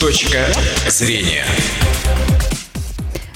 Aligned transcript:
Точка 0.00 0.46
зрения. 0.86 1.44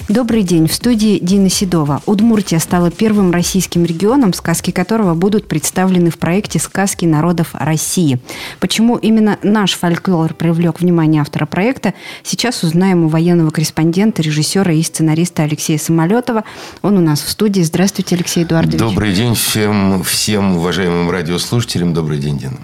Добрый 0.07 0.43
день. 0.43 0.67
В 0.67 0.73
студии 0.73 1.19
Дина 1.19 1.49
Седова. 1.49 2.01
Удмуртия 2.05 2.59
стала 2.59 2.89
первым 2.89 3.31
российским 3.31 3.83
регионом, 3.83 4.31
сказки 4.31 4.71
которого 4.71 5.13
будут 5.13 5.49
представлены 5.49 6.09
в 6.09 6.17
проекте 6.17 6.59
«Сказки 6.59 7.03
народов 7.03 7.49
России». 7.53 8.19
Почему 8.61 8.95
именно 8.95 9.37
наш 9.43 9.73
фольклор 9.73 10.35
привлек 10.35 10.79
внимание 10.79 11.21
автора 11.21 11.45
проекта, 11.45 11.95
сейчас 12.23 12.63
узнаем 12.63 13.03
у 13.03 13.07
военного 13.09 13.49
корреспондента, 13.49 14.21
режиссера 14.21 14.71
и 14.71 14.83
сценариста 14.83 15.43
Алексея 15.43 15.77
Самолетова. 15.77 16.45
Он 16.81 16.97
у 16.97 17.01
нас 17.01 17.21
в 17.21 17.29
студии. 17.29 17.61
Здравствуйте, 17.61 18.15
Алексей 18.15 18.43
Эдуардович. 18.43 18.79
Добрый 18.79 19.11
день 19.11 19.35
всем, 19.35 20.01
всем 20.03 20.55
уважаемым 20.55 21.11
радиослушателям. 21.11 21.93
Добрый 21.93 22.19
день, 22.19 22.37
Дина. 22.37 22.59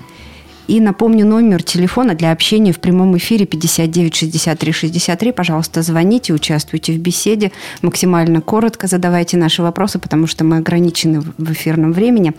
И 0.70 0.79
напомню 0.79 1.25
номер 1.25 1.63
телефона 1.63 2.13
для 2.13 2.31
общения 2.31 2.71
в 2.71 2.79
прямом 2.79 3.18
эфире 3.18 3.47
59 3.47 4.15
63 4.15 4.71
63. 4.71 5.32
Пожалуйста, 5.32 5.82
звоните, 5.82 6.32
участвуйте 6.32 6.93
в 6.93 7.00
беседе. 7.00 7.51
Максимально 7.82 8.39
коротко 8.39 8.86
задавайте 8.86 9.36
наши 9.36 9.64
вопросы, 9.64 9.97
потому 9.97 10.28
что 10.28 10.43
мы 10.43 10.57
ограничены 10.57 11.21
в 11.21 11.51
эфирном 11.51 11.92
времени. 11.92 12.33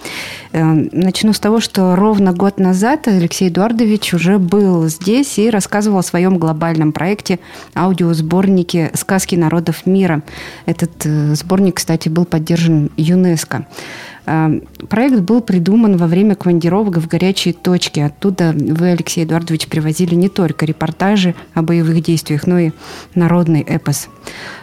Э, 0.53 0.62
начну 0.62 1.33
с 1.33 1.41
того, 1.41 1.59
что 1.59 1.97
ровно 1.97 2.33
год 2.33 2.61
назад 2.61 3.09
Алексей 3.09 3.48
Эдуардович 3.48 4.15
уже 4.15 4.39
был 4.39 4.87
здесь 4.87 5.37
и 5.41 5.51
рассказывал 5.51 5.98
о 5.98 6.05
своем 6.05 6.39
глобальном 6.39 6.92
проекте 6.92 7.41
аудиосборнике 7.75 8.92
«Сказки 8.95 9.34
народов 9.34 9.87
мира». 9.87 10.23
Этот 10.67 10.92
э, 11.05 11.34
сборник, 11.34 11.78
кстати, 11.78 12.09
был 12.09 12.27
поддержан 12.27 12.91
ЮНЕСКО. 12.97 13.67
Эм, 14.30 14.62
проект 14.89 15.20
был 15.20 15.41
придуман 15.41 15.97
во 15.97 16.07
время 16.07 16.37
командировок 16.37 16.98
в 16.98 17.09
горячие 17.09 17.52
точки. 17.52 17.98
Оттуда 17.98 18.55
вы, 18.56 18.91
Алексей 18.91 19.25
Эдуардович, 19.25 19.66
привозили 19.66 20.15
не 20.15 20.29
только 20.29 20.66
репортажи 20.66 21.34
о 21.53 21.62
боевых 21.62 22.01
действиях, 22.01 22.47
но 22.47 22.61
и 22.61 22.70
народный 23.16 23.62
эпос. 23.62 24.09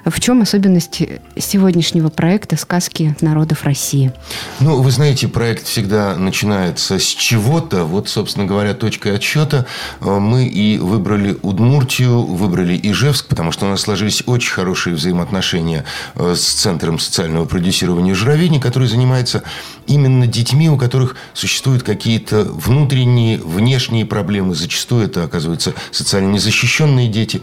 В 0.06 0.22
чем 0.22 0.42
особенность 0.42 1.04
сегодняшнего 1.38 2.08
проекта 2.08 2.56
«Сказки 2.56 3.18
народов 3.20 3.66
России»? 3.66 4.14
Ну, 4.62 4.82
вы 4.82 4.90
знаете, 4.90 5.28
проект 5.28 5.66
всегда 5.66 6.16
начинается 6.16 6.98
с 6.98 7.06
чего-то. 7.06 7.84
Вот, 7.84 8.08
собственно 8.08 8.46
говоря, 8.46 8.74
точкой 8.74 9.16
отсчета 9.16 9.66
э, 10.00 10.06
мы 10.10 10.48
и 10.48 10.78
выбрали 10.78 11.38
Удмуртию, 11.42 12.24
выбрали 12.24 12.80
Ижевск, 12.82 13.28
потому 13.28 13.52
что 13.52 13.66
у 13.66 13.70
нас 13.70 13.82
сложились 13.82 14.24
очень 14.26 14.54
хорошие 14.54 14.96
взаимоотношения 14.96 15.84
э, 16.16 16.36
с 16.36 16.54
Центром 16.54 17.00
социального 17.00 17.44
продюсирования 17.44 18.14
«Журавейник», 18.14 18.64
который 18.64 18.88
занимается 18.88 19.44
именно 19.88 20.28
детьми, 20.28 20.70
у 20.70 20.78
которых 20.78 21.16
существуют 21.34 21.84
какие-то 21.84 22.44
внутренние, 22.44 23.38
внешние 23.38 24.06
проблемы. 24.06 24.56
Зачастую 24.56 25.06
это, 25.06 25.24
оказывается, 25.24 25.74
социально 25.92 26.32
незащищенные 26.32 27.08
дети. 27.08 27.42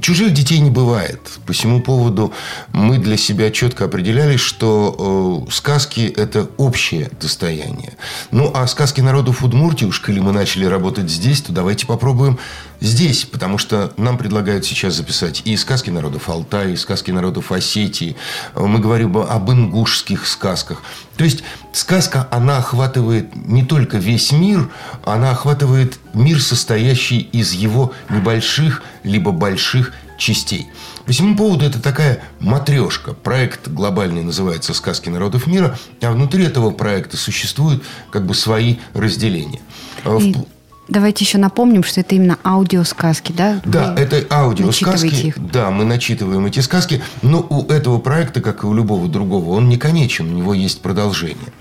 Чужих 0.00 0.32
детей 0.34 0.58
не 0.58 0.70
бывает. 0.70 1.20
По 1.46 1.52
всему 1.52 1.80
поводу 1.80 2.32
мы 2.72 2.98
для 2.98 3.16
себя 3.16 3.50
четко 3.50 3.84
определяли, 3.84 4.36
что 4.36 5.46
э, 5.48 5.52
сказки– 5.52 6.00
это 6.16 6.50
общее 6.56 7.10
достояние. 7.20 7.96
Ну, 8.32 8.50
а 8.52 8.66
сказки 8.66 9.00
народов 9.00 9.44
Удмуртии, 9.44 9.86
уж 9.86 10.00
коли 10.00 10.18
мы 10.18 10.32
начали 10.32 10.64
работать 10.64 11.08
здесь, 11.08 11.40
то 11.40 11.52
давайте 11.52 11.86
попробуем 11.86 12.38
здесь, 12.80 13.24
потому 13.24 13.58
что 13.58 13.92
нам 13.96 14.18
предлагают 14.18 14.64
сейчас 14.64 14.94
записать 14.94 15.42
и 15.44 15.56
сказки 15.56 15.90
народов 15.90 16.28
Алтая, 16.28 16.70
и 16.70 16.76
сказки 16.76 17.12
народов 17.12 17.52
Осетии. 17.52 18.16
Мы 18.54 18.80
говорим 18.80 19.16
об 19.16 19.50
ингушских 19.50 20.26
сказках. 20.26 20.82
То 21.16 21.24
есть 21.24 21.35
сказка, 21.72 22.28
она 22.30 22.58
охватывает 22.58 23.34
не 23.34 23.64
только 23.64 23.98
весь 23.98 24.32
мир, 24.32 24.70
она 25.04 25.30
охватывает 25.30 25.98
мир, 26.14 26.40
состоящий 26.40 27.18
из 27.18 27.52
его 27.52 27.92
небольших 28.08 28.82
либо 29.02 29.32
больших 29.32 29.92
частей. 30.18 30.68
По 31.04 31.12
всему 31.12 31.36
поводу 31.36 31.64
это 31.64 31.80
такая 31.80 32.20
матрешка. 32.40 33.12
Проект 33.12 33.68
глобальный 33.68 34.22
называется 34.22 34.74
«Сказки 34.74 35.08
народов 35.08 35.46
мира», 35.46 35.78
а 36.00 36.10
внутри 36.10 36.44
этого 36.44 36.70
проекта 36.70 37.16
существуют 37.16 37.84
как 38.10 38.26
бы 38.26 38.34
свои 38.34 38.76
разделения. 38.92 39.60
И... 40.04 40.55
Давайте 40.88 41.24
еще 41.24 41.38
напомним, 41.38 41.82
что 41.82 42.00
это 42.00 42.14
именно 42.14 42.38
аудиосказки, 42.44 43.32
да? 43.32 43.60
Да, 43.64 43.94
Вы 43.94 44.00
это 44.00 44.24
аудиосказки. 44.34 45.34
Да, 45.36 45.70
мы 45.70 45.84
начитываем 45.84 46.46
эти 46.46 46.60
сказки. 46.60 47.02
Но 47.22 47.44
у 47.48 47.66
этого 47.70 47.98
проекта, 47.98 48.40
как 48.40 48.62
и 48.62 48.66
у 48.66 48.74
любого 48.74 49.08
другого, 49.08 49.50
он 49.50 49.68
не 49.68 49.78
конечен, 49.78 50.32
у 50.32 50.38
него 50.38 50.54
есть 50.54 50.80
продолжение. 50.82 51.52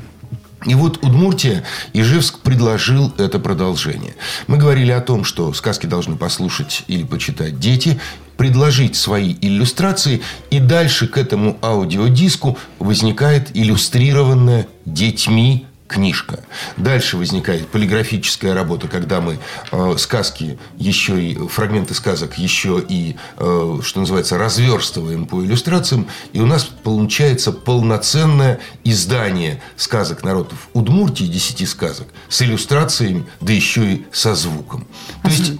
И 0.65 0.73
вот 0.73 1.03
Удмуртия, 1.03 1.63
Ижевск 1.93 2.39
предложил 2.39 3.13
это 3.17 3.39
продолжение. 3.39 4.15
Мы 4.47 4.57
говорили 4.57 4.91
о 4.91 5.01
том, 5.01 5.23
что 5.23 5.53
сказки 5.53 5.85
должны 5.85 6.15
послушать 6.15 6.83
или 6.87 7.03
почитать 7.03 7.59
дети, 7.59 7.99
предложить 8.37 8.95
свои 8.95 9.35
иллюстрации, 9.41 10.21
и 10.49 10.59
дальше 10.59 11.07
к 11.07 11.17
этому 11.17 11.57
аудиодиску 11.61 12.57
возникает 12.79 13.55
иллюстрированная 13.55 14.67
детьми 14.85 15.67
книжка. 15.87 16.39
Дальше 16.77 17.17
возникает 17.17 17.67
полиграфическая 17.67 18.53
работа, 18.53 18.87
когда 18.87 19.21
мы 19.21 19.39
э, 19.71 19.95
сказки 19.97 20.57
еще 20.77 21.21
и 21.21 21.47
фрагменты 21.47 21.93
сказок 21.93 22.37
еще 22.37 22.83
и 22.87 23.15
э, 23.37 23.79
что 23.83 23.99
называется 23.99 24.37
разверстываем 24.37 25.25
по 25.25 25.43
иллюстрациям, 25.43 26.07
и 26.33 26.39
у 26.39 26.45
нас 26.45 26.63
получается 26.63 27.51
полноценное 27.51 28.59
издание 28.83 29.61
сказок 29.75 30.23
народов 30.23 30.69
Удмуртии 30.73 31.25
десяти 31.25 31.65
сказок 31.65 32.07
с 32.29 32.41
иллюстрациями, 32.41 33.25
да 33.41 33.53
еще 33.53 33.93
и 33.93 34.05
со 34.11 34.33
звуком. 34.35 34.87
То 35.21 35.29
есть 35.29 35.53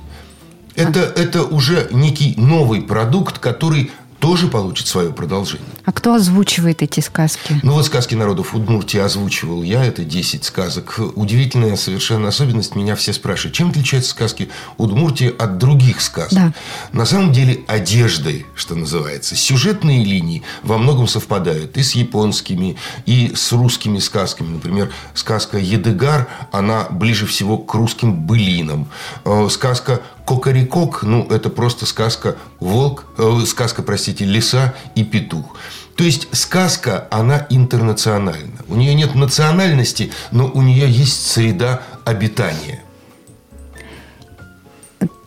это, 0.75 1.00
это 1.00 1.44
уже 1.44 1.88
некий 1.92 2.34
новый 2.38 2.81
продукт, 2.81 3.40
который 3.40 3.92
тоже 4.19 4.47
получит 4.47 4.87
свое 4.87 5.11
продолжение. 5.11 5.67
А 5.83 5.91
кто 5.91 6.15
озвучивает 6.15 6.81
эти 6.81 6.99
сказки? 6.99 7.59
Ну, 7.63 7.73
вот 7.73 7.85
сказки 7.85 8.15
народов 8.15 8.55
Удмуртии 8.55 8.99
озвучивал 8.99 9.63
я. 9.63 9.85
Это 9.85 10.03
10 10.03 10.43
сказок. 10.43 10.99
Удивительная 11.15 11.75
совершенно 11.75 12.29
особенность. 12.29 12.75
Меня 12.75 12.95
все 12.95 13.13
спрашивают, 13.13 13.55
чем 13.55 13.69
отличаются 13.69 14.11
сказки 14.11 14.49
Удмуртии 14.77 15.33
от 15.37 15.57
других 15.57 16.01
сказок? 16.01 16.33
Да. 16.33 16.53
На 16.91 17.05
самом 17.05 17.31
деле, 17.33 17.63
одеждой, 17.67 18.45
что 18.55 18.75
называется. 18.75 19.35
Сюжетные 19.35 20.03
линии 20.03 20.43
во 20.63 20.77
многом 20.77 21.07
совпадают 21.07 21.77
и 21.77 21.83
с 21.83 21.93
японскими, 21.93 22.77
и 23.05 23.33
с 23.35 23.51
русскими 23.51 23.99
сказками. 23.99 24.53
Например, 24.53 24.91
сказка 25.13 25.57
«Едыгар», 25.57 26.27
она 26.51 26.87
ближе 26.89 27.25
всего 27.25 27.57
к 27.57 27.73
русским 27.73 28.25
былинам. 28.25 28.87
Э, 29.23 29.47
сказка 29.49 30.01
Кокорикок, 30.25 31.03
ну, 31.03 31.28
это 31.30 31.50
просто 31.50 31.86
сказка 31.86 32.36
«Волк», 32.59 33.06
э, 33.18 33.41
сказка, 33.46 33.84
простите, 33.84 34.25
«Лиса» 34.25 34.74
и 34.96 35.03
«Петух». 35.03 35.56
То 35.96 36.03
есть 36.03 36.28
сказка, 36.36 37.08
она 37.09 37.46
интернациональна. 37.50 38.59
У 38.68 38.75
нее 38.75 38.94
нет 38.96 39.16
национальности, 39.16 40.12
но 40.31 40.47
у 40.53 40.62
нее 40.62 40.90
есть 40.90 41.31
среда 41.31 41.81
обитания. 42.03 42.84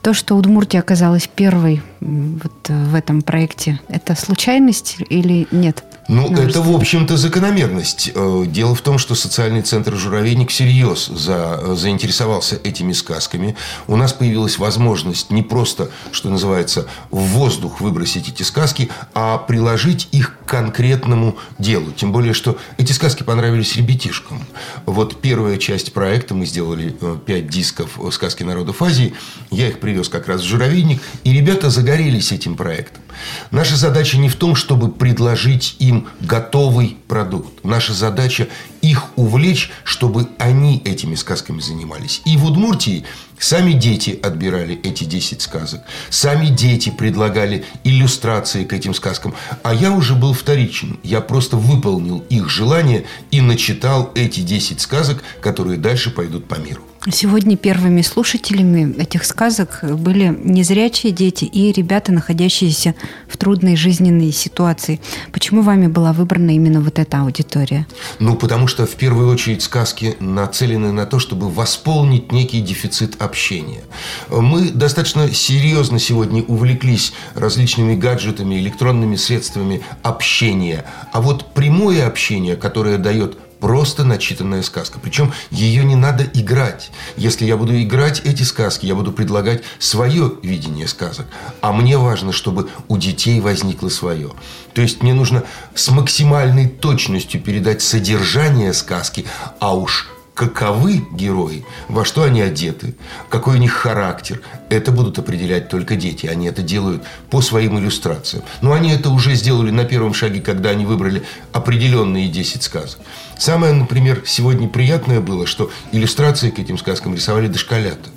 То, 0.02 0.14
что 0.14 0.36
Удмуртия 0.36 0.80
оказалась 0.80 1.28
первой 1.28 1.82
вот 2.00 2.68
в 2.68 2.94
этом 2.94 3.22
проекте, 3.22 3.80
это 3.88 4.14
случайность 4.14 4.96
или 5.08 5.46
нет? 5.50 5.84
Ну, 6.08 6.34
это, 6.34 6.62
в 6.62 6.74
общем-то, 6.74 7.18
закономерность. 7.18 8.12
Э, 8.14 8.44
дело 8.46 8.74
в 8.74 8.80
том, 8.80 8.96
что 8.96 9.14
социальный 9.14 9.60
центр 9.60 9.94
«Журавейник» 9.94 10.48
всерьез 10.48 11.06
за, 11.06 11.74
заинтересовался 11.76 12.58
этими 12.64 12.94
сказками. 12.94 13.56
У 13.86 13.94
нас 13.94 14.14
появилась 14.14 14.56
возможность 14.56 15.30
не 15.30 15.42
просто, 15.42 15.90
что 16.10 16.30
называется, 16.30 16.86
в 17.10 17.18
воздух 17.18 17.82
выбросить 17.82 18.26
эти 18.26 18.42
сказки, 18.42 18.88
а 19.12 19.36
приложить 19.36 20.08
их 20.10 20.38
к 20.38 20.48
конкретному 20.48 21.36
делу. 21.58 21.92
Тем 21.92 22.10
более, 22.10 22.32
что 22.32 22.56
эти 22.78 22.92
сказки 22.92 23.22
понравились 23.22 23.76
ребятишкам. 23.76 24.42
Вот 24.86 25.20
первая 25.20 25.58
часть 25.58 25.92
проекта, 25.92 26.34
мы 26.34 26.46
сделали 26.46 26.96
э, 26.98 27.18
пять 27.26 27.48
дисков 27.48 27.98
«Сказки 28.12 28.42
народов 28.42 28.80
Азии». 28.80 29.12
Я 29.50 29.68
их 29.68 29.78
привез 29.78 30.08
как 30.08 30.26
раз 30.26 30.40
в 30.40 30.44
«Журавейник», 30.44 31.02
и 31.24 31.34
ребята 31.34 31.68
загорелись 31.68 32.32
этим 32.32 32.56
проектом. 32.56 33.02
Наша 33.50 33.76
задача 33.76 34.16
не 34.16 34.28
в 34.28 34.36
том, 34.36 34.54
чтобы 34.54 34.90
предложить 34.90 35.76
им 35.80 35.97
готовый 36.20 36.96
продукт. 37.08 37.64
Наша 37.64 37.92
задача 37.92 38.48
их 38.82 39.04
увлечь, 39.16 39.70
чтобы 39.84 40.28
они 40.38 40.80
этими 40.84 41.14
сказками 41.14 41.60
занимались. 41.60 42.22
И 42.24 42.36
в 42.36 42.44
Удмуртии 42.44 43.04
сами 43.38 43.72
дети 43.72 44.18
отбирали 44.22 44.78
эти 44.82 45.04
10 45.04 45.42
сказок. 45.42 45.82
Сами 46.10 46.46
дети 46.46 46.90
предлагали 46.90 47.64
иллюстрации 47.84 48.64
к 48.64 48.72
этим 48.72 48.94
сказкам. 48.94 49.34
А 49.62 49.74
я 49.74 49.92
уже 49.92 50.14
был 50.14 50.32
вторичен. 50.32 50.98
Я 51.02 51.20
просто 51.20 51.56
выполнил 51.56 52.24
их 52.28 52.48
желание 52.48 53.04
и 53.30 53.40
начитал 53.40 54.10
эти 54.14 54.40
10 54.40 54.80
сказок, 54.80 55.22
которые 55.40 55.78
дальше 55.78 56.10
пойдут 56.10 56.46
по 56.46 56.54
миру. 56.56 56.82
Сегодня 57.10 57.56
первыми 57.56 58.02
слушателями 58.02 58.94
этих 59.00 59.24
сказок 59.24 59.80
были 59.82 60.38
незрячие 60.44 61.10
дети 61.10 61.46
и 61.46 61.72
ребята, 61.72 62.12
находящиеся 62.12 62.94
в 63.28 63.38
трудной 63.38 63.76
жизненной 63.76 64.30
ситуации. 64.30 65.00
Почему 65.32 65.62
вами 65.62 65.86
была 65.86 66.12
выбрана 66.12 66.50
именно 66.50 66.82
вот 66.82 66.98
эта 66.98 67.20
аудитория? 67.22 67.86
Ну, 68.18 68.36
потому 68.36 68.66
что 68.66 68.84
в 68.84 68.94
первую 68.96 69.28
очередь 69.30 69.62
сказки 69.62 70.16
нацелены 70.20 70.92
на 70.92 71.06
то, 71.06 71.18
чтобы 71.18 71.48
восполнить 71.48 72.30
некий 72.30 72.60
дефицит 72.60 73.22
общения. 73.22 73.84
Мы 74.28 74.70
достаточно 74.70 75.32
серьезно 75.32 75.98
сегодня 75.98 76.42
увлеклись 76.42 77.14
различными 77.34 77.94
гаджетами, 77.94 78.56
электронными 78.56 79.16
средствами 79.16 79.80
общения. 80.02 80.84
А 81.12 81.22
вот 81.22 81.54
прямое 81.54 82.06
общение, 82.06 82.56
которое 82.56 82.98
дает 82.98 83.38
просто 83.60 84.04
начитанная 84.04 84.62
сказка. 84.62 84.98
Причем 85.00 85.32
ее 85.50 85.84
не 85.84 85.96
надо 85.96 86.24
играть. 86.24 86.90
Если 87.16 87.44
я 87.44 87.56
буду 87.56 87.80
играть 87.80 88.20
эти 88.24 88.42
сказки, 88.42 88.86
я 88.86 88.94
буду 88.94 89.12
предлагать 89.12 89.62
свое 89.78 90.32
видение 90.42 90.88
сказок. 90.88 91.26
А 91.60 91.72
мне 91.72 91.98
важно, 91.98 92.32
чтобы 92.32 92.68
у 92.88 92.96
детей 92.96 93.40
возникло 93.40 93.88
свое. 93.88 94.30
То 94.74 94.82
есть 94.82 95.02
мне 95.02 95.14
нужно 95.14 95.44
с 95.74 95.90
максимальной 95.90 96.68
точностью 96.68 97.40
передать 97.40 97.82
содержание 97.82 98.72
сказки, 98.72 99.26
а 99.60 99.74
уж 99.74 100.08
каковы 100.38 101.04
герои, 101.10 101.64
во 101.88 102.04
что 102.04 102.22
они 102.22 102.40
одеты, 102.40 102.94
какой 103.28 103.56
у 103.56 103.58
них 103.58 103.72
характер, 103.72 104.40
это 104.70 104.92
будут 104.92 105.18
определять 105.18 105.68
только 105.68 105.96
дети. 105.96 106.26
Они 106.26 106.46
это 106.46 106.62
делают 106.62 107.02
по 107.28 107.42
своим 107.42 107.76
иллюстрациям. 107.76 108.44
Но 108.62 108.72
они 108.72 108.92
это 108.92 109.10
уже 109.10 109.34
сделали 109.34 109.72
на 109.72 109.84
первом 109.84 110.14
шаге, 110.14 110.40
когда 110.40 110.70
они 110.70 110.86
выбрали 110.86 111.24
определенные 111.52 112.28
10 112.28 112.62
сказок. 112.62 113.00
Самое, 113.36 113.72
например, 113.72 114.22
сегодня 114.26 114.68
приятное 114.68 115.20
было, 115.20 115.44
что 115.44 115.72
иллюстрации 115.90 116.50
к 116.50 116.60
этим 116.60 116.78
сказкам 116.78 117.16
рисовали 117.16 117.48
дошколята. 117.48 118.08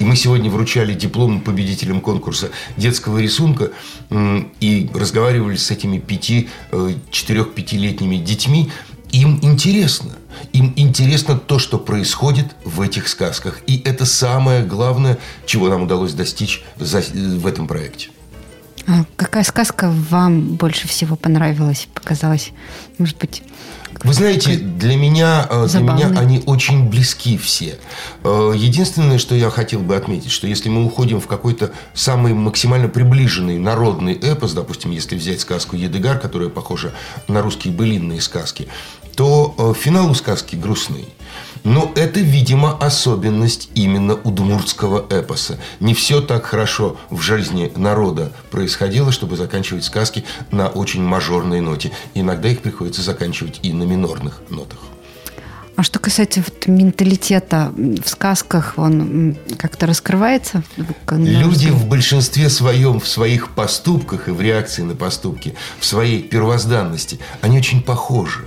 И 0.00 0.04
мы 0.04 0.16
сегодня 0.16 0.50
вручали 0.50 0.92
диплом 0.92 1.40
победителям 1.40 2.00
конкурса 2.00 2.50
детского 2.76 3.18
рисунка 3.18 3.70
и 4.10 4.90
разговаривали 4.92 5.54
с 5.54 5.70
этими 5.70 6.00
пяти, 6.00 6.48
э, 6.72 6.94
четырех-пятилетними 7.12 8.16
детьми. 8.16 8.72
Им 9.12 9.38
интересно. 9.42 10.16
Им 10.52 10.72
интересно 10.76 11.38
то, 11.38 11.58
что 11.58 11.78
происходит 11.78 12.46
в 12.64 12.80
этих 12.80 13.08
сказках. 13.08 13.60
И 13.66 13.80
это 13.84 14.04
самое 14.04 14.64
главное, 14.64 15.18
чего 15.46 15.68
нам 15.68 15.82
удалось 15.82 16.12
достичь 16.12 16.62
в 16.76 17.46
этом 17.46 17.66
проекте. 17.66 18.08
А 18.86 19.04
какая 19.16 19.44
сказка 19.44 19.90
вам 19.90 20.56
больше 20.56 20.88
всего 20.88 21.14
понравилась, 21.14 21.88
показалась? 21.94 22.50
Может 22.98 23.18
быть, 23.18 23.42
вы 24.02 24.14
знаете, 24.14 24.56
для 24.56 24.96
меня, 24.96 25.46
э, 25.50 25.66
для 25.68 25.80
меня 25.80 26.06
они 26.18 26.42
очень 26.46 26.88
близки 26.88 27.36
все. 27.36 27.78
Э, 28.24 28.52
единственное, 28.56 29.18
что 29.18 29.34
я 29.34 29.50
хотел 29.50 29.80
бы 29.80 29.94
отметить, 29.94 30.30
что 30.30 30.46
если 30.46 30.70
мы 30.70 30.84
уходим 30.84 31.20
в 31.20 31.26
какой-то 31.26 31.72
самый 31.92 32.32
максимально 32.32 32.88
приближенный 32.88 33.58
народный 33.58 34.14
эпос, 34.14 34.52
допустим, 34.52 34.90
если 34.90 35.16
взять 35.16 35.40
сказку 35.40 35.76
«Едыгар», 35.76 36.18
которая 36.18 36.48
похожа 36.48 36.92
на 37.28 37.42
русские 37.42 37.74
былинные 37.74 38.22
сказки, 38.22 38.68
то 39.16 39.54
э, 39.58 39.74
финал 39.78 40.10
у 40.10 40.14
сказки 40.14 40.56
грустный. 40.56 41.06
Но 41.64 41.92
это, 41.94 42.20
видимо, 42.20 42.76
особенность 42.78 43.70
именно 43.74 44.14
удмуртского 44.14 45.06
эпоса. 45.10 45.58
Не 45.80 45.94
все 45.94 46.20
так 46.20 46.46
хорошо 46.46 46.96
в 47.10 47.20
жизни 47.20 47.70
народа 47.76 48.32
происходило, 48.50 49.12
чтобы 49.12 49.36
заканчивать 49.36 49.84
сказки 49.84 50.24
на 50.50 50.68
очень 50.68 51.02
мажорной 51.02 51.60
ноте. 51.60 51.92
Иногда 52.14 52.48
их 52.48 52.60
приходится 52.60 53.02
заканчивать 53.02 53.60
и 53.62 53.72
на 53.72 53.84
минорных 53.84 54.40
нотах. 54.48 54.78
А 55.80 55.82
что 55.82 55.98
касается 55.98 56.42
вот 56.46 56.66
менталитета 56.66 57.72
в 57.74 58.06
сказках, 58.06 58.74
он 58.76 59.38
как-то 59.56 59.86
раскрывается? 59.86 60.62
Люди 61.08 61.68
в 61.68 61.86
большинстве 61.86 62.50
своем, 62.50 63.00
в 63.00 63.08
своих 63.08 63.54
поступках 63.54 64.28
и 64.28 64.30
в 64.30 64.42
реакции 64.42 64.82
на 64.82 64.94
поступки, 64.94 65.54
в 65.78 65.86
своей 65.86 66.22
первозданности, 66.22 67.18
они 67.40 67.56
очень 67.56 67.82
похожи. 67.82 68.44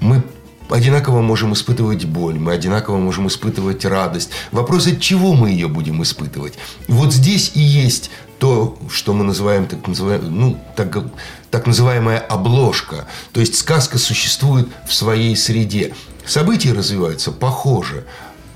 Мы 0.00 0.24
одинаково 0.68 1.20
можем 1.20 1.52
испытывать 1.52 2.04
боль, 2.04 2.38
мы 2.38 2.52
одинаково 2.52 2.98
можем 2.98 3.28
испытывать 3.28 3.84
радость. 3.84 4.30
Вопрос, 4.52 4.86
от 4.86 5.00
чего 5.00 5.34
мы 5.34 5.50
ее 5.50 5.68
будем 5.68 6.02
испытывать? 6.02 6.54
Вот 6.88 7.12
здесь 7.12 7.52
и 7.54 7.60
есть 7.60 8.10
то, 8.38 8.78
что 8.90 9.12
мы 9.12 9.24
называем 9.24 9.66
так, 9.66 9.86
называем, 9.86 10.22
ну, 10.30 10.58
так, 10.76 10.96
так 11.50 11.66
называемая 11.66 12.18
обложка. 12.18 13.06
То 13.32 13.40
есть 13.40 13.56
сказка 13.56 13.98
существует 13.98 14.68
в 14.86 14.94
своей 14.94 15.36
среде. 15.36 15.94
События 16.26 16.72
развиваются 16.72 17.32
похоже. 17.32 18.04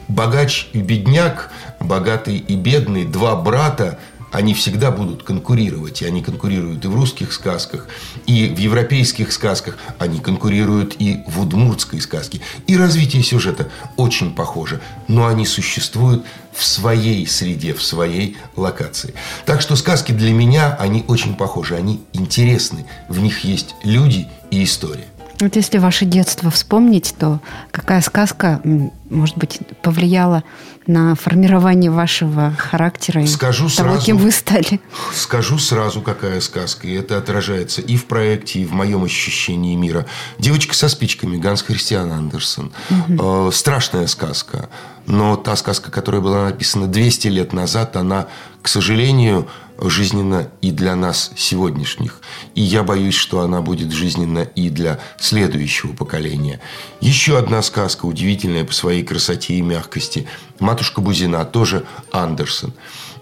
Богач 0.09 0.69
и 0.73 0.81
бедняк, 0.81 1.51
богатый 1.81 2.39
и 2.39 2.55
бедный, 2.57 3.05
два 3.05 3.37
брата– 3.37 3.99
они 4.33 4.55
всегда 4.55 4.91
будут 4.91 5.23
конкурировать. 5.23 6.03
И 6.03 6.05
они 6.05 6.23
конкурируют 6.23 6.85
и 6.85 6.89
в 6.89 6.95
русских 6.95 7.33
сказках, 7.33 7.87
и 8.27 8.49
в 8.49 8.59
европейских 8.59 9.33
сказках. 9.33 9.77
Они 9.99 10.21
конкурируют 10.21 10.97
и 10.99 11.23
в 11.27 11.41
удмуртской 11.41 12.01
сказке. 12.01 12.41
И 12.67 12.77
развитие 12.77 13.23
сюжета 13.23 13.69
очень 13.97 14.35
похоже. 14.35 14.81
Но 15.07 15.27
они 15.27 15.47
существуют 15.47 16.25
в 16.53 16.65
своей 16.65 17.27
среде, 17.27 17.73
в 17.75 17.83
своей 17.83 18.37
локации. 18.57 19.15
Так 19.47 19.61
что 19.61 19.77
сказки 19.77 20.13
для 20.13 20.33
меня, 20.33 20.77
они 20.79 21.05
очень 21.09 21.35
похожи. 21.35 21.77
Они 21.77 22.01
интересны. 22.13 22.87
В 23.09 23.21
них 23.21 23.45
есть 23.45 23.75
люди 23.85 24.29
и 24.51 24.65
история. 24.65 25.07
Вот 25.41 25.55
если 25.55 25.79
ваше 25.79 26.05
детство 26.05 26.51
вспомнить, 26.51 27.15
то 27.17 27.41
какая 27.71 28.01
сказка, 28.01 28.61
может 29.09 29.37
быть, 29.39 29.61
повлияла 29.83 30.43
на 30.89 31.15
формирование 31.15 31.91
вашего 31.91 32.53
характера 32.59 33.25
скажу 33.27 33.67
и 33.67 33.71
того, 33.71 33.91
сразу, 33.91 34.07
кем 34.07 34.17
вы 34.17 34.33
стали? 34.33 34.81
Скажу 35.15 35.59
сразу, 35.59 36.01
какая 36.01 36.41
сказка. 36.41 36.89
И 36.89 36.95
это 36.95 37.19
отражается 37.19 37.83
и 37.83 37.97
в 37.97 38.07
проекте, 38.07 38.61
и 38.61 38.65
в 38.65 38.73
моем 38.73 39.05
ощущении 39.05 39.77
мира. 39.77 40.07
«Девочка 40.39 40.75
со 40.75 40.89
спичками» 40.89 41.37
Ганс 41.37 41.63
Христиан 41.63 42.11
Андерсон. 42.11 42.73
Угу. 42.91 43.49
Э, 43.49 43.53
страшная 43.53 44.07
сказка. 44.07 44.71
Но 45.07 45.37
та 45.37 45.57
сказка, 45.57 45.91
которая 45.91 46.21
была 46.21 46.47
написана 46.47 46.87
200 46.87 47.29
лет 47.29 47.53
назад, 47.53 47.97
она, 47.97 48.27
к 48.63 48.69
сожалению, 48.69 49.49
жизненна 49.81 50.49
и 50.61 50.71
для 50.71 50.97
нас 50.97 51.31
сегодняшних. 51.37 52.21
И 52.55 52.61
я 52.61 52.83
боюсь, 52.83 53.15
что 53.15 53.41
она 53.41 53.61
будет 53.61 53.93
жизненна 53.93 54.41
и 54.41 54.71
для 54.71 54.99
следующего 55.19 55.93
поколения. 55.93 56.61
Еще 57.01 57.39
одна 57.39 57.63
сказка, 57.63 58.07
удивительная 58.07 58.65
по 58.65 58.73
своей 58.73 59.05
красоте 59.05 59.55
и 59.55 59.63
мягкости. 59.63 60.27
«Матушка 60.59 61.01
Бузина», 61.01 61.45
тоже 61.45 61.85
Андерсон. 62.11 62.73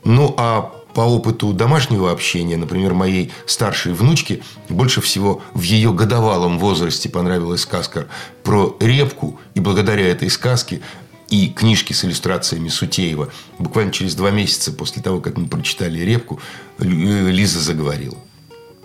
Ну, 0.04 0.34
а 0.38 0.72
по 0.96 1.02
опыту 1.02 1.52
домашнего 1.52 2.10
общения, 2.10 2.56
например, 2.56 2.94
моей 2.94 3.30
старшей 3.44 3.92
внучке, 3.92 4.40
больше 4.70 5.02
всего 5.02 5.42
в 5.52 5.60
ее 5.60 5.92
годовалом 5.92 6.58
возрасте 6.58 7.10
понравилась 7.10 7.60
сказка 7.60 8.06
про 8.42 8.74
репку. 8.80 9.38
И 9.54 9.60
благодаря 9.60 10.08
этой 10.08 10.30
сказке 10.30 10.80
и 11.28 11.48
книжки 11.48 11.92
с 11.92 12.04
иллюстрациями 12.04 12.68
Сутеева. 12.68 13.30
Буквально 13.58 13.92
через 13.92 14.14
два 14.14 14.30
месяца 14.30 14.72
после 14.72 15.02
того, 15.02 15.20
как 15.20 15.36
мы 15.36 15.46
прочитали 15.46 16.00
«Репку», 16.00 16.40
Лиза 16.78 17.60
заговорила. 17.60 18.16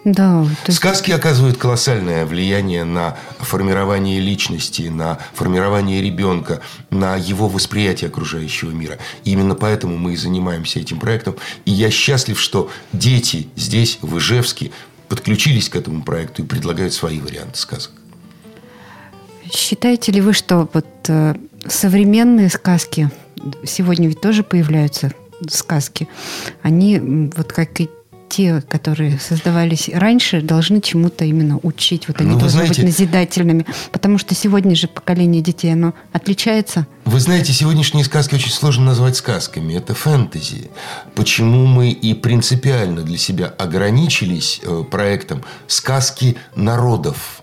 Да, 0.03 0.47
есть... 0.65 0.77
Сказки 0.77 1.11
оказывают 1.11 1.57
колоссальное 1.57 2.25
влияние 2.25 2.83
на 2.85 3.17
формирование 3.39 4.19
личности, 4.19 4.83
на 4.83 5.19
формирование 5.33 6.01
ребенка, 6.01 6.61
на 6.89 7.17
его 7.17 7.47
восприятие 7.47 8.07
окружающего 8.07 8.71
мира. 8.71 8.97
И 9.23 9.31
именно 9.31 9.53
поэтому 9.53 9.97
мы 9.97 10.13
и 10.13 10.17
занимаемся 10.17 10.79
этим 10.79 10.99
проектом. 10.99 11.35
И 11.65 11.71
я 11.71 11.91
счастлив, 11.91 12.39
что 12.39 12.71
дети 12.93 13.47
здесь, 13.55 13.99
в 14.01 14.17
Ижевске, 14.17 14.71
подключились 15.07 15.69
к 15.69 15.75
этому 15.75 16.01
проекту 16.01 16.41
и 16.41 16.45
предлагают 16.45 16.93
свои 16.93 17.19
варианты 17.19 17.59
сказок. 17.59 17.91
Считаете 19.53 20.13
ли 20.13 20.21
вы, 20.21 20.33
что 20.33 20.67
вот 20.73 20.87
э, 21.09 21.35
современные 21.67 22.49
сказки, 22.49 23.09
сегодня 23.63 24.07
ведь 24.07 24.21
тоже 24.21 24.43
появляются 24.43 25.11
сказки, 25.49 26.07
они 26.61 27.29
вот 27.35 27.51
как 27.51 27.79
и 27.81 27.89
те, 28.31 28.61
которые 28.61 29.19
создавались 29.19 29.89
раньше, 29.93 30.41
должны 30.41 30.79
чему-то 30.79 31.25
именно 31.25 31.59
учить. 31.63 32.07
Вот 32.07 32.21
они 32.21 32.31
ну, 32.31 32.39
должны 32.39 32.59
знаете, 32.63 32.81
быть 32.81 32.91
назидательными. 32.91 33.65
Потому 33.91 34.17
что 34.17 34.33
сегодня 34.35 34.73
же 34.73 34.87
поколение 34.87 35.41
детей, 35.41 35.73
оно 35.73 35.93
отличается. 36.13 36.87
Вы 37.03 37.19
знаете, 37.19 37.51
сегодняшние 37.51 38.05
сказки 38.05 38.35
очень 38.35 38.51
сложно 38.51 38.85
назвать 38.85 39.17
сказками. 39.17 39.73
Это 39.73 39.93
фэнтези. 39.93 40.69
Почему 41.13 41.65
мы 41.65 41.89
и 41.89 42.13
принципиально 42.13 43.01
для 43.01 43.17
себя 43.17 43.47
ограничились 43.47 44.61
э, 44.63 44.83
проектом 44.89 45.43
«Сказки 45.67 46.37
народов». 46.55 47.40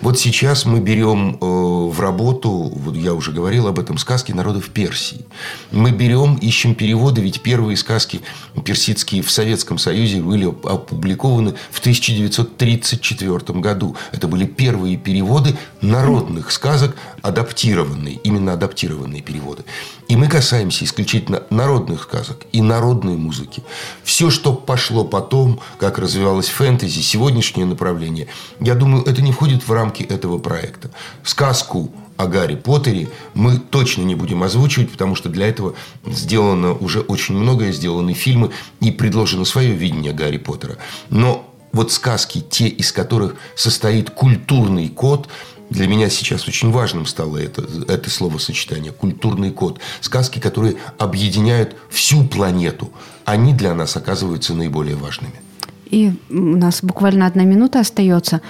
Вот 0.00 0.18
сейчас 0.18 0.64
мы 0.64 0.80
берем 0.80 1.38
э, 1.40 1.44
в 1.44 1.98
работу, 2.00 2.50
вот 2.50 2.96
я 2.96 3.14
уже 3.14 3.32
говорил 3.32 3.66
об 3.66 3.78
этом, 3.78 3.98
сказки 3.98 4.32
народов 4.32 4.70
Персии. 4.70 5.24
Мы 5.70 5.90
берем, 5.90 6.36
ищем 6.36 6.74
переводы, 6.74 7.20
ведь 7.20 7.42
первые 7.42 7.76
сказки 7.76 8.20
персидские 8.64 9.22
в 9.22 9.30
Советском 9.30 9.78
Союзе 9.78 10.20
были 10.20 10.46
опубликованы 10.46 11.54
в 11.70 11.80
1934 11.80 13.60
году. 13.60 13.96
Это 14.12 14.28
были 14.28 14.46
первые 14.46 14.96
переводы 14.96 15.56
народных 15.80 16.50
сказок, 16.50 16.96
адаптированные, 17.22 18.16
именно 18.16 18.52
адаптированные 18.52 19.22
переводы. 19.22 19.64
И 20.08 20.16
мы 20.16 20.28
касаемся 20.28 20.84
исключительно 20.84 21.42
народных 21.50 22.02
сказок 22.02 22.44
и 22.52 22.60
народной 22.60 23.16
музыки. 23.16 23.62
Все, 24.02 24.30
что 24.30 24.52
пошло 24.52 25.04
потом, 25.04 25.60
как 25.78 25.98
развивалось 25.98 26.48
фэнтези, 26.48 27.00
сегодняшнее 27.00 27.64
направление, 27.64 28.28
я 28.60 28.74
думаю, 28.74 29.04
это 29.04 29.22
не 29.22 29.32
входит 29.32 29.63
в 29.66 29.72
рамки 29.72 30.02
этого 30.02 30.38
проекта. 30.38 30.90
Сказку 31.22 31.92
о 32.16 32.26
Гарри 32.26 32.54
Поттере 32.54 33.08
мы 33.34 33.58
точно 33.58 34.02
не 34.02 34.14
будем 34.14 34.42
озвучивать, 34.42 34.90
потому 34.90 35.14
что 35.14 35.28
для 35.28 35.48
этого 35.48 35.74
сделано 36.06 36.72
уже 36.72 37.00
очень 37.00 37.34
многое, 37.36 37.72
сделаны 37.72 38.12
фильмы 38.12 38.50
и 38.80 38.90
предложено 38.90 39.44
свое 39.44 39.72
видение 39.72 40.12
Гарри 40.12 40.38
Поттера. 40.38 40.76
Но 41.10 41.50
вот 41.72 41.90
сказки, 41.92 42.40
те, 42.40 42.68
из 42.68 42.92
которых 42.92 43.34
состоит 43.56 44.10
культурный 44.10 44.88
код, 44.88 45.28
для 45.70 45.88
меня 45.88 46.08
сейчас 46.08 46.46
очень 46.46 46.70
важным 46.70 47.06
стало 47.06 47.38
это, 47.38 47.66
это 47.88 48.10
словосочетание 48.10 48.92
«культурный 48.92 49.50
код». 49.50 49.80
Сказки, 50.00 50.38
которые 50.38 50.76
объединяют 50.98 51.74
всю 51.90 52.22
планету, 52.24 52.92
они 53.24 53.54
для 53.54 53.74
нас 53.74 53.96
оказываются 53.96 54.54
наиболее 54.54 54.94
важными. 54.94 55.40
И 55.86 56.12
у 56.30 56.56
нас 56.56 56.82
буквально 56.82 57.26
одна 57.26 57.44
минута 57.44 57.80
остается. 57.80 58.40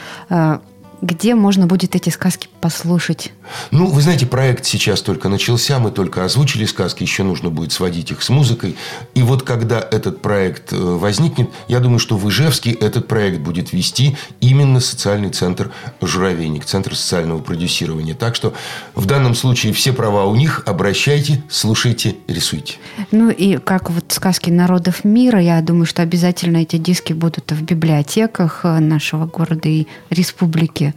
Где 1.05 1.35
можно 1.35 1.67
будет 1.67 1.95
эти 1.95 2.09
сказки 2.09 2.49
послушать? 2.63 3.31
Ну, 3.71 3.87
вы 3.87 4.03
знаете, 4.03 4.27
проект 4.27 4.65
сейчас 4.65 5.01
только 5.01 5.29
начался, 5.29 5.79
мы 5.79 5.91
только 5.91 6.25
озвучили 6.25 6.65
сказки, 6.65 7.03
еще 7.03 7.23
нужно 7.23 7.51
будет 7.51 7.73
сводить 7.73 8.11
их 8.11 8.23
с 8.23 8.29
музыкой. 8.29 8.77
И 9.15 9.23
вот 9.23 9.43
когда 9.43 9.79
этот 9.79 10.23
проект 10.23 10.73
э, 10.73 10.77
возникнет, 10.77 11.51
я 11.69 11.81
думаю, 11.81 11.99
что 11.99 12.17
в 12.17 12.29
Ижевске 12.29 12.71
этот 12.73 13.09
проект 13.09 13.41
будет 13.41 13.73
вести 13.73 14.17
именно 14.41 14.81
социальный 14.81 15.31
центр 15.31 15.73
«Журавейник», 16.01 16.65
центр 16.65 16.95
социального 16.95 17.41
продюсирования. 17.41 18.15
Так 18.15 18.35
что 18.35 18.55
в 18.95 19.07
данном 19.07 19.35
случае 19.35 19.73
все 19.73 19.93
права 19.93 20.25
у 20.25 20.35
них, 20.37 20.63
обращайте, 20.67 21.43
слушайте, 21.49 22.17
рисуйте. 22.29 22.75
Ну 23.11 23.31
и 23.31 23.59
как 23.59 23.91
вот 23.91 24.05
сказки 24.09 24.51
народов 24.51 25.05
мира, 25.05 25.41
я 25.41 25.61
думаю, 25.61 25.87
что 25.87 26.03
обязательно 26.03 26.59
эти 26.59 26.77
диски 26.77 27.13
будут 27.13 27.51
в 27.53 27.63
библиотеках 27.63 28.61
э, 28.65 28.79
нашего 28.79 29.27
города 29.27 29.69
и 29.69 29.87
республики. 30.11 30.95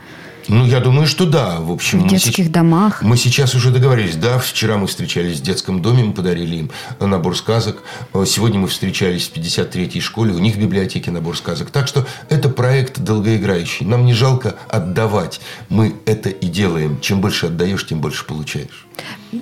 Ну, 0.48 0.66
я 0.66 0.80
думаю, 0.80 1.08
что 1.08 1.26
да. 1.26 1.60
В 1.60 1.72
общем, 1.72 2.02
в 2.02 2.08
детских 2.08 2.46
мы 2.46 2.52
домах. 2.52 3.02
Мы 3.02 3.18
сейчас 3.18 3.54
уже 3.56 3.72
договорились. 3.72 4.16
Да, 4.16 4.40
вчера 4.40 4.78
мы 4.78 4.88
встречались 4.88 5.40
в 5.40 5.44
детском 5.44 5.82
доме, 5.82 6.04
мы 6.04 6.14
подарили 6.14 6.56
им 6.56 6.72
набор 7.00 7.38
сказок. 7.38 7.84
Сегодня 8.26 8.60
мы 8.60 8.68
встречались 8.68 9.28
в 9.30 9.38
53-й 9.38 10.00
школе, 10.00 10.34
у 10.34 10.40
них 10.40 10.56
в 10.56 10.60
библиотеке 10.60 11.12
набор 11.12 11.38
сказок. 11.38 11.70
Так 11.70 11.88
что 11.88 12.06
это 12.30 12.50
проект 12.50 13.00
долгоиграющий. 13.00 13.86
Нам 13.86 14.06
не 14.06 14.14
жалко 14.14 14.56
отдавать. 14.70 15.42
Мы 15.70 15.96
это 16.06 16.30
и 16.30 16.48
делаем. 16.48 17.00
Чем 17.02 17.22
больше 17.22 17.48
отдаешь, 17.48 17.86
тем 17.86 18.00
больше 18.00 18.26
получаешь. 18.26 18.87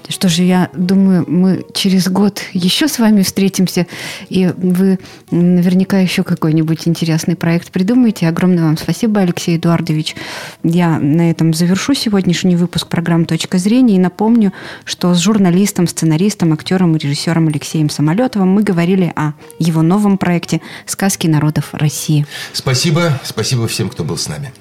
Что 0.09 0.29
же, 0.29 0.43
я 0.43 0.69
думаю, 0.73 1.25
мы 1.27 1.65
через 1.73 2.07
год 2.07 2.41
еще 2.53 2.87
с 2.87 2.99
вами 2.99 3.21
встретимся, 3.21 3.87
и 4.29 4.51
вы 4.57 4.99
наверняка 5.31 5.99
еще 5.99 6.23
какой-нибудь 6.23 6.87
интересный 6.87 7.35
проект 7.35 7.71
придумаете. 7.71 8.27
Огромное 8.27 8.63
вам 8.63 8.77
спасибо, 8.77 9.21
Алексей 9.21 9.57
Эдуардович. 9.57 10.15
Я 10.63 10.99
на 10.99 11.29
этом 11.29 11.53
завершу 11.53 11.93
сегодняшний 11.93 12.55
выпуск 12.55 12.87
программы 12.87 13.25
«Точка 13.25 13.57
зрения» 13.57 13.95
и 13.95 13.99
напомню, 13.99 14.53
что 14.85 15.13
с 15.13 15.19
журналистом, 15.19 15.87
сценаристом, 15.87 16.53
актером 16.53 16.95
и 16.95 16.99
режиссером 16.99 17.47
Алексеем 17.47 17.89
Самолетовым 17.89 18.49
мы 18.49 18.63
говорили 18.63 19.13
о 19.15 19.33
его 19.59 19.81
новом 19.81 20.17
проекте 20.17 20.61
«Сказки 20.85 21.27
народов 21.27 21.69
России». 21.73 22.25
Спасибо. 22.53 23.19
Спасибо 23.23 23.67
всем, 23.67 23.89
кто 23.89 24.03
был 24.03 24.17
с 24.17 24.27
нами. 24.27 24.51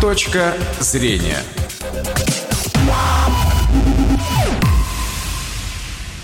Точка 0.00 0.54
зрения. 0.80 1.38